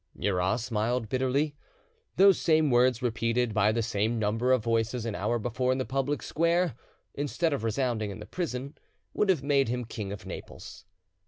Murat 0.15 0.59
smiled 0.59 1.09
bitterly. 1.09 1.55
Those 2.15 2.41
same 2.41 2.71
words 2.71 3.03
repeated 3.03 3.53
by 3.53 3.71
the 3.71 3.83
same 3.83 4.17
number 4.17 4.51
of 4.51 4.63
voices 4.63 5.05
an 5.05 5.13
hour 5.13 5.37
before 5.37 5.71
in 5.71 5.77
the 5.77 5.85
public 5.85 6.23
square, 6.23 6.73
instead 7.13 7.53
of 7.53 7.63
resounding 7.63 8.09
in 8.09 8.17
the 8.17 8.25
prison, 8.25 8.75
would 9.13 9.29
have 9.29 9.43
made 9.43 9.67
him 9.69 9.85
King 9.85 10.11
of 10.11 10.25
Naples. 10.25 10.85